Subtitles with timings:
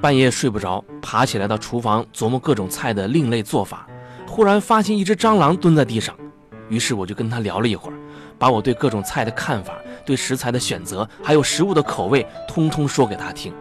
[0.00, 3.86] 半夜睡不着，爬起来到厨房琢磨各种菜的另类做法，
[4.26, 6.14] 忽然发现一只蟑螂蹲在地上，
[6.68, 7.94] 于是我就跟他聊了一会儿，
[8.38, 13.52] 把我对各种菜的看法、对食材的选择，还有食物的口味，通通说给他听。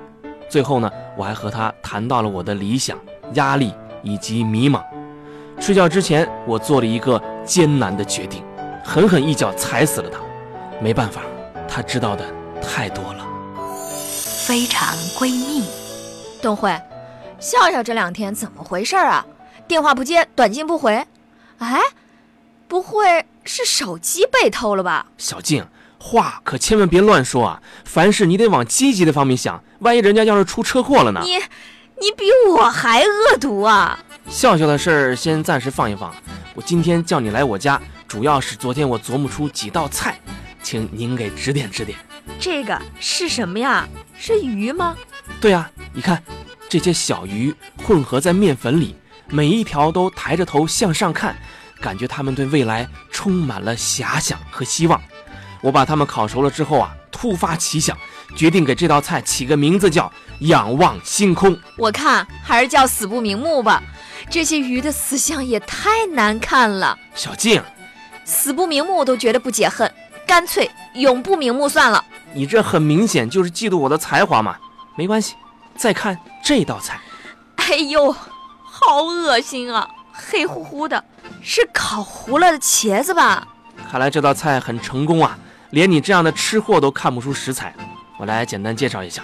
[0.49, 2.97] 最后呢，我还和他谈到了我的理想、
[3.34, 4.81] 压力以及迷茫。
[5.59, 8.41] 睡觉之前，我做了一个艰难的决定，
[8.84, 10.20] 狠狠一脚踩死了他。
[10.81, 11.21] 没办法，
[11.68, 12.23] 他知道的
[12.61, 13.25] 太多了。
[14.47, 15.63] 非常闺蜜，
[16.41, 16.71] 东辉，
[17.39, 19.25] 笑笑这两天怎么回事啊？
[19.67, 21.05] 电话不接，短信不回。
[21.59, 21.81] 哎，
[22.67, 25.07] 不会是手机被偷了吧？
[25.17, 25.66] 小静，
[25.99, 27.61] 话可千万别乱说啊！
[27.83, 31.21] 凡事你得往积极的方面想，万一人家要是出车祸了呢？
[31.23, 31.35] 你，
[31.99, 33.99] 你比我还恶毒啊！
[34.30, 36.13] 笑笑的事儿先暂时放一放。
[36.55, 40.19] 我今天叫你来我家，主要是昨天我琢磨出几道菜，
[40.63, 41.97] 请您给指点指点。
[42.39, 43.88] 这个是什么呀？
[44.17, 44.95] 是鱼吗？
[45.41, 45.69] 对啊，
[45.99, 46.23] 你看，
[46.70, 47.53] 这些小鱼
[47.84, 48.95] 混合在面粉里，
[49.27, 51.36] 每一条都抬着头向上看，
[51.81, 55.02] 感觉它们对未来充满了遐想和希望。
[55.59, 57.97] 我把它们烤熟了之后啊，突发奇想，
[58.33, 61.59] 决定给这道菜起个名字叫“仰望星空”。
[61.75, 63.83] 我看还是叫“死不瞑目”吧，
[64.30, 66.97] 这些鱼的死相也太难看了。
[67.14, 67.61] 小静，
[68.23, 69.94] 死不瞑目我都觉得不解恨，
[70.25, 72.05] 干脆永不瞑目算了。
[72.31, 74.55] 你这很明显就是嫉妒我的才华嘛。
[74.95, 75.36] 没关系，
[75.80, 76.99] 再看这道菜。
[77.55, 78.11] 哎呦，
[78.63, 79.88] 好恶心啊！
[80.11, 81.02] 黑乎乎的，
[81.41, 83.47] 是烤糊了的茄子吧？
[83.89, 87.73] 看来这道菜很成功啊，连你这样的吃货都看不出食材。
[88.17, 89.23] 我来简单介绍一下，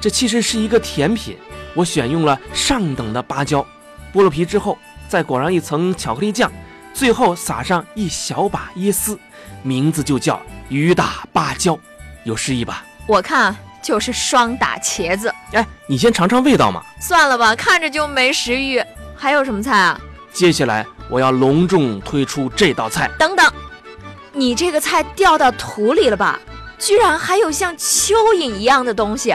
[0.00, 1.36] 这其实是一个甜品。
[1.74, 3.64] 我选用了上等的芭蕉，
[4.12, 6.50] 剥了皮之后再裹上一层巧克力酱，
[6.94, 9.18] 最后撒上一小把椰丝，
[9.62, 11.78] 名字就叫鱼打芭蕉。
[12.24, 12.82] 有诗意吧？
[13.06, 15.32] 我看就是双打茄子。
[15.52, 16.82] 哎，你先尝尝味道嘛。
[17.00, 18.82] 算了吧，看着就没食欲。
[19.16, 20.00] 还有什么菜啊？
[20.32, 23.10] 接下来我要隆重推出这道菜。
[23.18, 23.52] 等等，
[24.32, 26.38] 你这个菜掉到土里了吧？
[26.78, 29.34] 居然还有像蚯蚓一样的东西。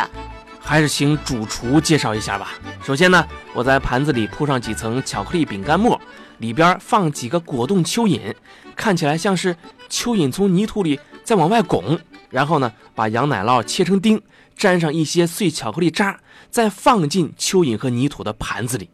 [0.60, 2.54] 还是请主厨介绍一下吧。
[2.84, 3.24] 首先呢，
[3.54, 6.02] 我在盘子里铺上几层巧克力饼干沫，
[6.40, 8.34] 里边放几个果冻蚯蚓，
[8.76, 9.56] 看起来像是
[9.92, 12.00] 蚯蚓从泥土里在往外拱。
[12.30, 14.22] 然后呢，把羊奶酪切成丁，
[14.56, 16.20] 沾上一些碎巧克力渣，
[16.50, 18.90] 再放进蚯蚓和泥土的盘子里。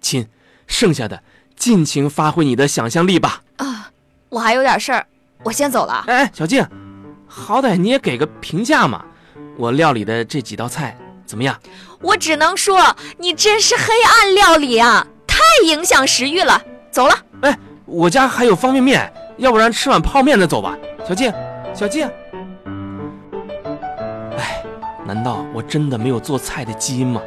[0.00, 0.28] 亲，
[0.66, 1.22] 剩下的
[1.56, 3.42] 尽情发挥你的想象力吧。
[3.56, 3.90] 啊，
[4.28, 5.06] 我还有点事儿，
[5.42, 6.04] 我先走了。
[6.06, 6.64] 哎，小静，
[7.26, 9.04] 好歹你也给个评价嘛。
[9.56, 11.58] 我料理的这几道菜怎么样？
[12.00, 16.62] 我只能说你真是黑暗料理啊，太影响食欲了。
[16.92, 17.14] 走了。
[17.40, 20.76] 哎，我家还有方便面，要不然吃碗泡面再走吧。
[21.08, 21.32] 小静，
[21.76, 22.08] 小静。
[24.38, 24.62] 哎，
[25.04, 27.20] 难道我真的没有做菜的基因吗？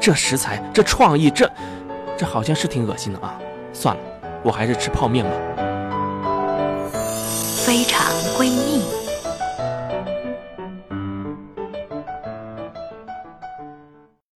[0.00, 1.48] 这食材，这创意，这，
[2.18, 3.38] 这好像是挺恶心的啊。
[3.72, 4.02] 算了，
[4.42, 5.30] 我还是吃泡面吧。
[7.64, 9.01] 非常闺蜜。